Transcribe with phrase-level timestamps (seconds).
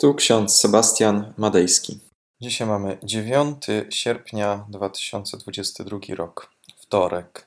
[0.00, 2.00] Tu ksiądz Sebastian Madejski.
[2.40, 7.46] Dzisiaj mamy 9 sierpnia 2022 rok, wtorek.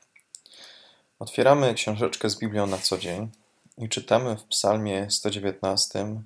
[1.20, 3.30] Otwieramy książeczkę z Biblią na co dzień
[3.78, 6.22] i czytamy w Psalmie 119,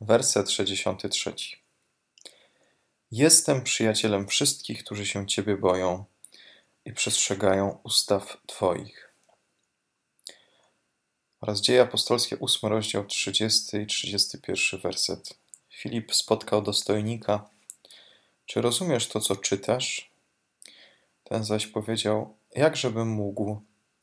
[0.00, 1.34] werset 63.
[3.12, 6.04] Jestem przyjacielem wszystkich, którzy się Ciebie boją
[6.84, 9.12] i przestrzegają ustaw Twoich.
[11.40, 15.39] Oraz Dzieje Apostolskie, 8 rozdział, 30 i 31 werset.
[15.80, 17.50] Filip spotkał dostojnika.
[18.46, 20.10] Czy rozumiesz to, co czytasz?
[21.24, 23.60] Ten zaś powiedział: Jakżebym mógł,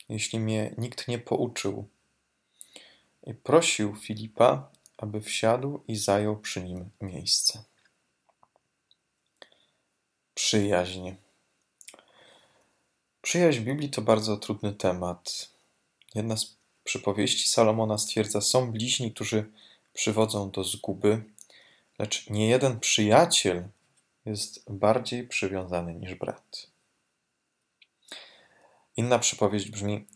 [0.08, 1.88] jeśli mnie nikt nie pouczył?
[3.26, 7.64] I prosił Filipa, aby wsiadł i zajął przy nim miejsce.
[10.34, 11.10] Przyjaźń.
[13.22, 15.48] Przyjaźń Biblii to bardzo trudny temat.
[16.14, 19.52] Jedna z przypowieści Salomona stwierdza: Są bliźni, którzy
[19.94, 21.37] przywodzą do zguby,
[21.98, 23.68] lecz niejeden przyjaciel
[24.24, 26.66] jest bardziej przywiązany niż brat.
[28.96, 30.06] Inna przypowieść brzmi: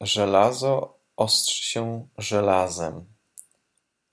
[0.00, 3.04] Żelazo ostrzy się żelazem,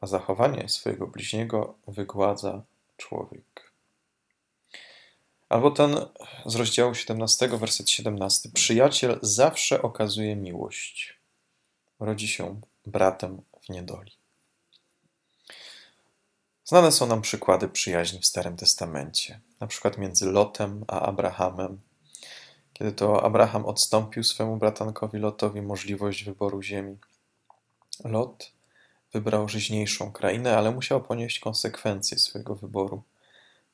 [0.01, 2.63] a zachowanie swojego bliźniego wygładza
[2.97, 3.71] człowiek.
[5.49, 5.95] Albo ten
[6.45, 8.49] z rozdziału 17, werset 17.
[8.53, 11.19] Przyjaciel zawsze okazuje miłość.
[11.99, 14.20] Rodzi się bratem w niedoli.
[16.71, 21.81] Znane są nam przykłady przyjaźni w Starym Testamencie, na przykład między Lotem a Abrahamem.
[22.73, 26.97] Kiedy to Abraham odstąpił swemu bratankowi Lotowi możliwość wyboru ziemi.
[28.03, 28.51] Lot
[29.13, 33.03] wybrał żyźniejszą krainę, ale musiał ponieść konsekwencje swojego wyboru,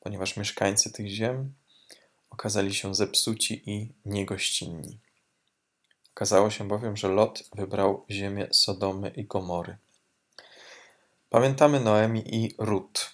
[0.00, 1.52] ponieważ mieszkańcy tych ziem
[2.30, 4.98] okazali się zepsuci i niegościnni.
[6.14, 9.76] Okazało się bowiem, że Lot wybrał ziemię Sodomy i Gomory.
[11.30, 13.10] Pamiętamy Noemi i Rut.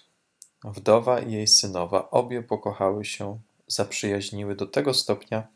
[0.63, 5.47] Wdowa i jej synowa obie pokochały się, zaprzyjaźniły do tego stopnia,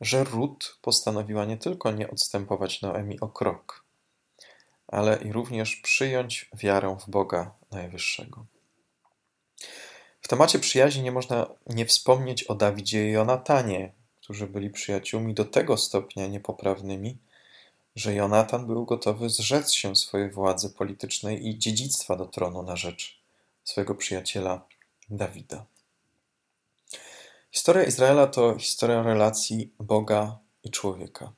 [0.00, 3.84] że Rut postanowiła nie tylko nie odstępować Noemi o krok,
[4.88, 8.46] ale i również przyjąć wiarę w Boga Najwyższego.
[10.20, 15.44] W temacie przyjaźni nie można nie wspomnieć o Dawidzie i Jonatanie, którzy byli przyjaciółmi do
[15.44, 17.18] tego stopnia niepoprawnymi,
[17.94, 23.20] że Jonatan był gotowy zrzec się swojej władzy politycznej i dziedzictwa do tronu na rzecz
[23.64, 24.66] swojego przyjaciela
[25.10, 25.66] Dawida.
[27.50, 31.32] Historia Izraela to historia relacji Boga i człowieka.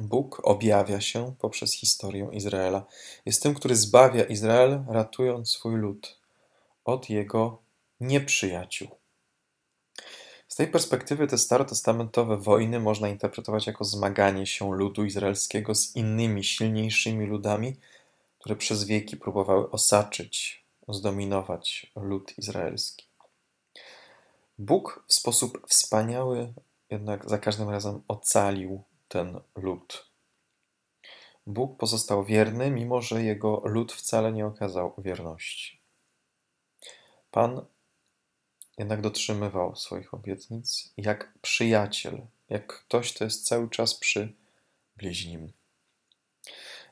[0.00, 2.86] Bóg objawia się poprzez historię Izraela.
[3.26, 6.20] Jest tym, który zbawia Izrael, ratując swój lud
[6.84, 7.62] od jego
[8.00, 9.03] nieprzyjaciół.
[10.54, 16.44] Z tej perspektywy te starotestamentowe wojny można interpretować jako zmaganie się ludu izraelskiego z innymi,
[16.44, 17.76] silniejszymi ludami,
[18.38, 23.06] które przez wieki próbowały osaczyć, zdominować lud izraelski.
[24.58, 26.54] Bóg w sposób wspaniały
[26.90, 30.10] jednak za każdym razem ocalił ten lud.
[31.46, 35.80] Bóg pozostał wierny, mimo że jego lud wcale nie okazał wierności.
[37.30, 37.66] Pan
[38.78, 44.32] jednak dotrzymywał swoich obietnic jak przyjaciel, jak ktoś, kto jest cały czas przy
[44.96, 45.52] bliźnim.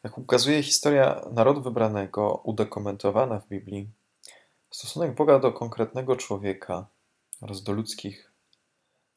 [0.04, 3.90] Jak ukazuje historia narodu wybranego, udokumentowana w Biblii,
[4.70, 6.86] stosunek Boga do konkretnego człowieka
[7.40, 8.32] oraz do ludzkich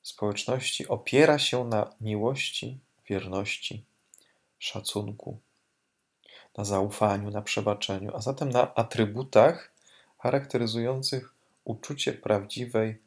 [0.01, 3.85] społeczności opiera się na miłości, wierności,
[4.59, 5.39] szacunku,
[6.57, 9.71] na zaufaniu, na przebaczeniu, a zatem na atrybutach
[10.17, 11.34] charakteryzujących
[11.65, 13.01] uczucie prawdziwej,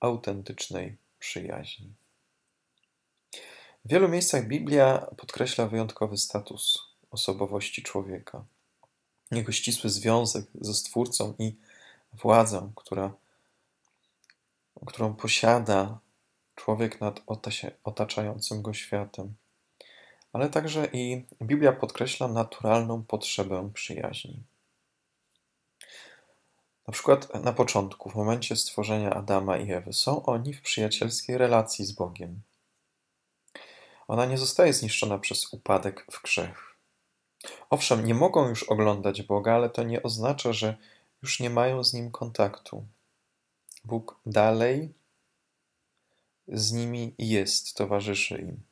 [0.00, 1.94] autentycznej przyjaźni.
[3.84, 6.78] W wielu miejscach Biblia podkreśla wyjątkowy status
[7.10, 8.44] osobowości człowieka,
[9.30, 11.56] jego ścisły związek ze Stwórcą i
[12.12, 13.12] władzą, która,
[14.86, 15.98] którą posiada
[16.54, 17.22] człowiek nad
[17.84, 19.34] otaczającym go światem.
[20.32, 24.42] Ale także i Biblia podkreśla naturalną potrzebę przyjaźni.
[26.86, 31.84] Na przykład na początku, w momencie stworzenia Adama i Ewy, są oni w przyjacielskiej relacji
[31.84, 32.40] z Bogiem.
[34.08, 36.76] Ona nie zostaje zniszczona przez upadek w grzech.
[37.70, 40.76] Owszem, nie mogą już oglądać Boga, ale to nie oznacza, że
[41.22, 42.86] już nie mają z nim kontaktu.
[43.84, 44.94] Bóg dalej
[46.48, 48.62] z nimi jest, towarzyszy im.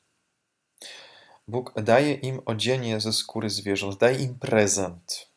[1.48, 5.31] Bóg daje im odzienie ze skóry zwierząt, daje im prezent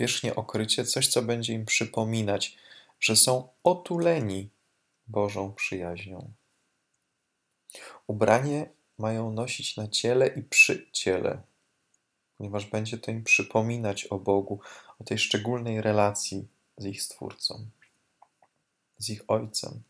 [0.00, 2.56] wierzchnie okrycie, coś, co będzie im przypominać,
[3.00, 4.50] że są otuleni
[5.06, 6.32] Bożą przyjaźnią.
[8.06, 11.42] Ubranie mają nosić na ciele i przy ciele.
[12.38, 14.60] ponieważ będzie to im przypominać o Bogu,
[14.98, 17.66] o tej szczególnej relacji z ich Stwórcą,
[18.98, 19.82] z ich Ojcem.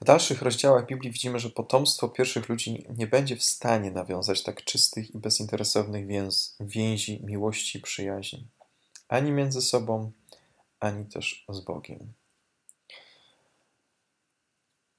[0.00, 4.64] W dalszych rozdziałach Biblii widzimy, że potomstwo pierwszych ludzi nie będzie w stanie nawiązać tak
[4.64, 8.48] czystych i bezinteresownych więz, więzi miłości i przyjaźni,
[9.08, 10.12] ani między sobą,
[10.80, 12.12] ani też z Bogiem.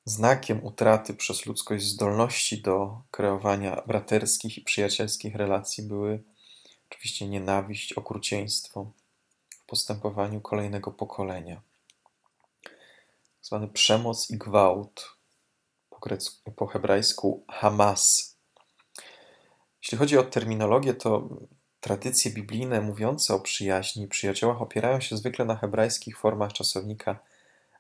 [0.06, 6.24] Znakiem utraty przez ludzkość zdolności do kreowania braterskich i przyjacielskich relacji były
[6.90, 8.92] oczywiście nienawiść, okrucieństwo
[9.50, 11.62] w postępowaniu kolejnego pokolenia
[13.48, 15.18] zwany przemoc i gwałt,
[15.90, 18.36] po, grecku, po hebrajsku Hamas.
[19.82, 21.30] Jeśli chodzi o terminologię, to
[21.80, 27.20] tradycje biblijne mówiące o przyjaźni i przyjaciołach opierają się zwykle na hebrajskich formach czasownika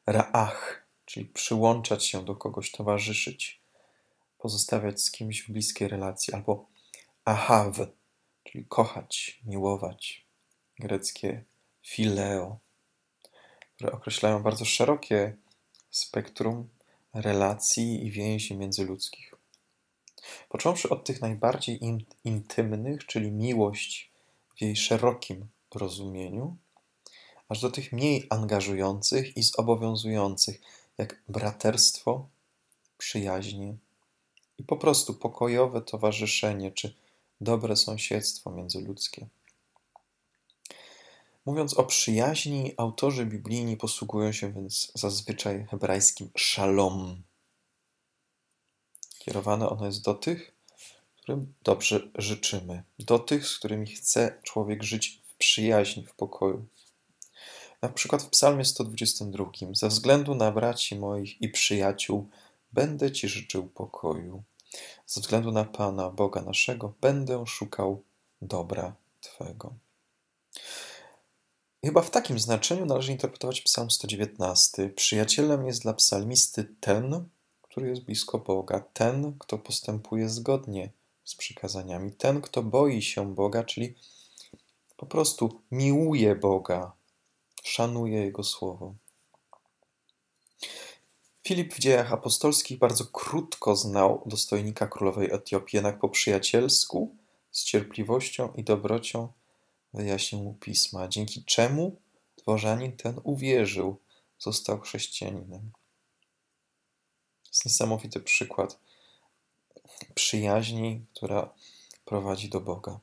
[0.07, 0.55] ra'ach,
[1.05, 3.61] czyli przyłączać się do kogoś, towarzyszyć,
[4.37, 6.65] pozostawiać z kimś w bliskiej relacji, albo
[7.25, 7.87] ahav,
[8.43, 10.25] czyli kochać, miłować,
[10.79, 11.43] greckie
[11.83, 12.59] fileo,
[13.75, 15.37] które określają bardzo szerokie
[15.91, 16.69] spektrum
[17.13, 19.33] relacji i więzi międzyludzkich.
[20.49, 24.11] Począwszy od tych najbardziej in, intymnych, czyli miłość
[24.55, 26.57] w jej szerokim rozumieniu,
[27.49, 30.61] aż do tych mniej angażujących i zobowiązujących,
[30.97, 32.27] jak braterstwo,
[32.97, 33.75] przyjaźnie
[34.57, 36.95] i po prostu pokojowe towarzyszenie czy
[37.41, 39.27] dobre sąsiedztwo międzyludzkie.
[41.47, 47.23] Mówiąc o przyjaźni, autorzy biblijni posługują się więc zazwyczaj hebrajskim shalom.
[49.19, 50.55] Kierowane ono jest do tych,
[51.17, 56.65] którym dobrze życzymy, do tych, z którymi chce człowiek żyć w przyjaźni, w pokoju.
[57.81, 62.29] Na przykład w Psalmie 122: Ze względu na braci moich i przyjaciół
[62.73, 64.43] będę Ci życzył pokoju.
[65.05, 68.03] Ze względu na Pana, Boga naszego, będę szukał
[68.41, 69.73] dobra Twego.
[71.85, 74.89] Chyba w takim znaczeniu należy interpretować Psalm 119.
[74.89, 77.29] Przyjacielem jest dla psalmisty ten,
[77.61, 80.91] który jest blisko Boga, ten, kto postępuje zgodnie
[81.23, 83.95] z przykazaniami, ten, kto boi się Boga, czyli
[84.97, 86.91] po prostu miłuje Boga,
[87.63, 88.93] szanuje Jego słowo.
[91.47, 97.15] Filip w dziejach apostolskich bardzo krótko znał dostojnika królowej Etiopii, jednak po przyjacielsku,
[97.51, 99.31] z cierpliwością i dobrocią
[99.93, 102.01] wyjaśnił mu pisma, dzięki czemu
[102.37, 104.01] dworzanin ten uwierzył,
[104.39, 105.71] został chrześcijaninem.
[107.43, 108.79] To jest niesamowity przykład
[110.15, 111.53] przyjaźni, która
[112.05, 112.99] prowadzi do Boga.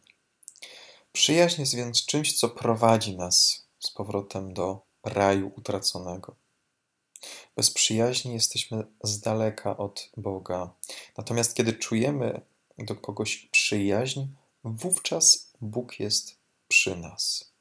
[1.12, 6.36] Przyjaźń jest więc czymś, co prowadzi nas z powrotem do raju utraconego.
[7.56, 10.75] Bez przyjaźni jesteśmy z daleka od Boga.
[11.16, 12.40] Natomiast kiedy czujemy
[12.78, 14.20] do kogoś przyjaźń,
[14.64, 16.44] wówczas Bóg jest
[16.74, 17.52] przy nas,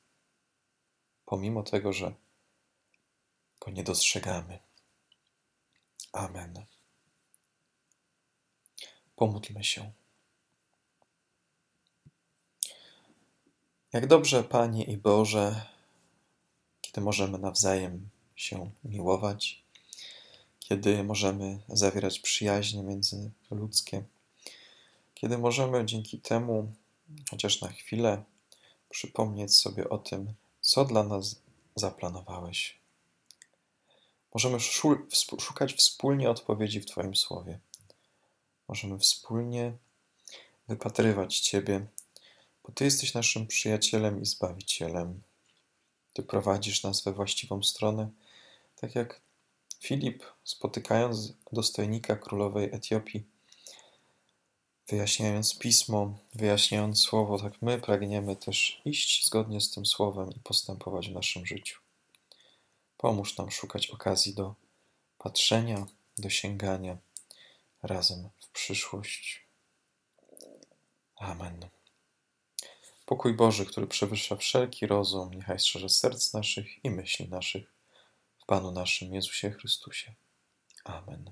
[1.26, 2.14] pomimo tego, że
[3.60, 4.60] go nie dostrzegamy.
[6.14, 6.66] Amen.
[9.16, 9.92] Pomódlmy się.
[13.94, 15.66] Jak dobrze, Panie i Boże,
[16.82, 19.64] kiedy możemy nawzajem się miłować,
[20.60, 24.04] kiedy możemy zawierać przyjaźnie międzyludzkie,
[25.14, 26.74] kiedy możemy dzięki temu,
[27.30, 28.24] chociaż na chwilę,
[28.94, 31.42] przypomnieć sobie o tym, co dla nas
[31.76, 32.80] zaplanowałeś.
[34.34, 34.60] Możemy
[35.40, 37.60] szukać wspólnie odpowiedzi w Twoim słowie.
[38.68, 39.74] Możemy wspólnie
[40.68, 41.88] wypatrywać Ciebie,
[42.64, 45.22] bo Ty jesteś naszym przyjacielem i zbawicielem.
[46.14, 48.10] Ty prowadzisz nas we właściwą stronę,
[48.76, 49.22] tak jak
[49.80, 53.24] Filip, spotykając dostojnika królowej Etiopii,
[54.88, 61.10] wyjaśniając pismo, wyjaśniając słowo, tak my pragniemy też iść zgodnie z tym słowem i postępować
[61.10, 61.80] w naszym życiu.
[62.98, 64.56] Pomóż nam szukać okazji do
[65.18, 65.86] patrzenia,
[66.18, 66.98] do sięgania
[67.84, 69.48] razem w przyszłość.
[71.16, 71.70] Amen.
[73.06, 77.74] Pokój Boży, który przewyższa wszelki rozum, niechaj strzeże serc naszych i myśli naszych
[78.44, 80.14] w Panu naszym Jezusie Chrystusie.
[80.84, 81.32] Amen.